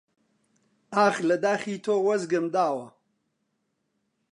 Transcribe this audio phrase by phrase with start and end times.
[0.95, 2.87] ئاخ لە داخی تۆ وەزگم داوە!